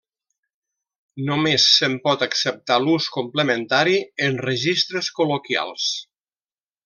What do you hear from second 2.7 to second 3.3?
l'ús